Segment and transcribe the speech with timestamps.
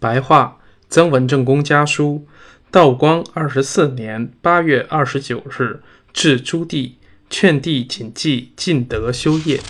[0.00, 0.58] 白话
[0.88, 2.26] 曾文正公家书，
[2.70, 5.82] 道光二十四年八月二十九日，
[6.14, 6.94] 致朱棣，
[7.28, 9.60] 劝帝谨记尽德修业。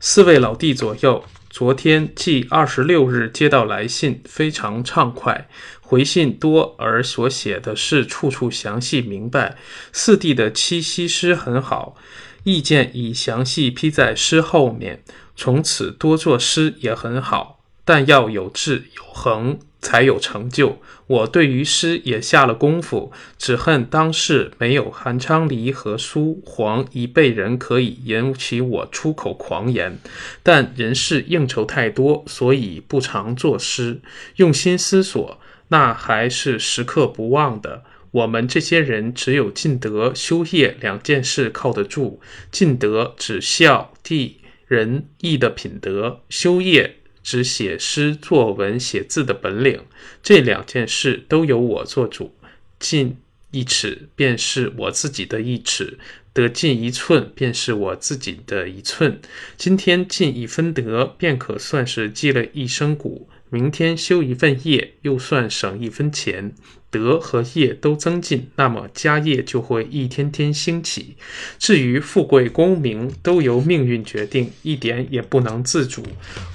[0.00, 5.48] 四位老弟左右，昨天即二十六日接到来信，非常畅快。
[5.80, 9.56] 回信多而所写的事处处详细明白。
[9.92, 11.94] 四弟的七夕诗很好，
[12.42, 15.04] 意见已详细批在诗后面。
[15.36, 17.59] 从此多作诗也很好。
[17.84, 20.80] 但要有志有恒，才有成就。
[21.06, 29.98] 我对于诗也下了功夫，只恨当世没有韩昌黎和苏黄一辈人可以引起我出口狂言。
[30.44, 34.00] 但人事应酬太多，所以不常作诗。
[34.36, 37.82] 用心思索，那还是时刻不忘的。
[38.12, 42.20] 我们这些人只有尽德修业两件事靠得住。
[42.52, 44.34] 尽德指孝悌
[44.68, 46.99] 仁义的品德，修业。
[47.22, 49.82] 指写诗作文写字的本领，
[50.22, 52.34] 这两件事都由我做主。
[52.78, 53.18] 进
[53.50, 55.98] 一尺，便是我自己的一尺；
[56.32, 59.20] 得进一寸，便是我自己的一寸。
[59.56, 66.54] 今天进一分得，便可算是积了一身谷；明天修一份业，又算省一分钱。
[66.90, 71.16] 德和业都增进，那么家业就会一天天兴起。
[71.58, 76.04] 至于富贵功名，都由命运决定，一点也不能自主。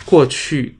[0.04, 0.76] 过去。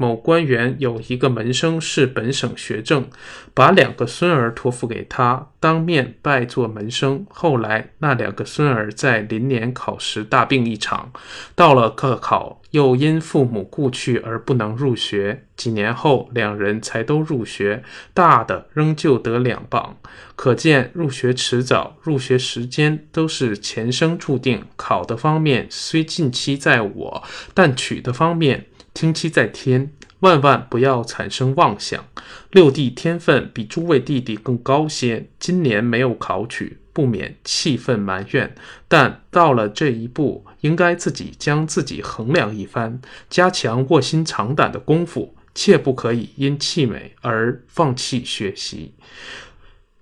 [0.00, 3.06] 某官员有一个门生是本省学政，
[3.52, 7.26] 把两个孙儿托付给他，当面拜做门生。
[7.28, 11.12] 后来那两个孙儿在临年考时大病一场，
[11.54, 15.44] 到了科考又因父母故去而不能入学。
[15.54, 17.84] 几年后两人才都入学，
[18.14, 19.98] 大的仍旧得两榜，
[20.34, 24.64] 可见入学迟早，入学时间都是前生注定。
[24.76, 28.64] 考的方面虽近期在我，但取的方面。
[29.00, 32.04] 听期在天，万万不要产生妄想。
[32.50, 38.54] 六弟天分比诸位弟弟更高些，今年没有考取，不免气愤埋怨。
[38.88, 43.00] 但到了这一步，应该自己将自己衡量一番，
[43.30, 48.92] 加强卧薪尝胆的功夫，切不可以因气馁而放弃学习。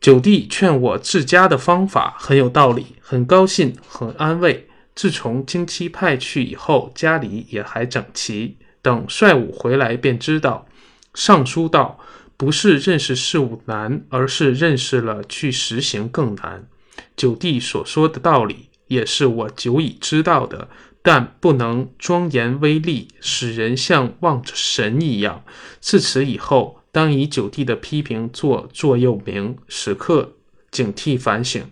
[0.01, 4.69] 九弟劝我治家的方法很有道理，很高兴，很安慰。
[4.97, 8.57] 自从经期派去以后，家里也还整齐。
[8.89, 10.67] 等帅武回来，便知道，
[11.13, 11.99] 尚书道
[12.39, 16.67] 不是认识事物难，而是认识了去实行更难。
[17.15, 20.71] 九弟所说的道理，也是我久已知道的，
[21.03, 25.45] 但不能庄严威力，使人像望着神一样。
[25.81, 30.38] 自此以后，当以九弟的批评做座右铭，时刻。
[30.71, 31.65] 警惕反省，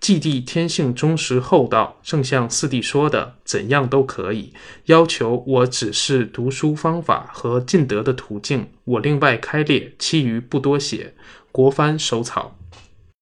[0.00, 4.52] 季弟天性忠实厚道，正像四弟说的，怎样都可以
[4.86, 11.14] 要求我只是读书方法和进德的途径，我另外开列，其余不多写。
[11.50, 12.56] 国藩手草。